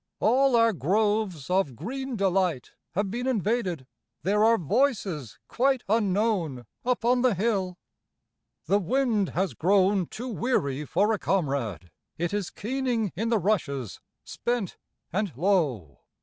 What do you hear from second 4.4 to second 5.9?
are voices quite